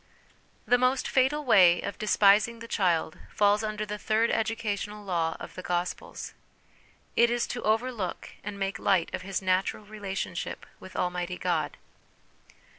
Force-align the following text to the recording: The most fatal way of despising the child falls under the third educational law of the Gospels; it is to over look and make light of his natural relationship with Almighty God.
The 0.65 0.79
most 0.79 1.07
fatal 1.07 1.45
way 1.45 1.79
of 1.83 1.99
despising 1.99 2.57
the 2.57 2.67
child 2.67 3.19
falls 3.29 3.63
under 3.63 3.85
the 3.85 3.99
third 3.99 4.31
educational 4.31 5.05
law 5.05 5.37
of 5.39 5.53
the 5.53 5.61
Gospels; 5.61 6.33
it 7.15 7.29
is 7.29 7.45
to 7.45 7.61
over 7.61 7.91
look 7.91 8.31
and 8.43 8.57
make 8.57 8.79
light 8.79 9.13
of 9.13 9.21
his 9.21 9.43
natural 9.43 9.85
relationship 9.85 10.65
with 10.79 10.95
Almighty 10.95 11.37
God. 11.37 11.77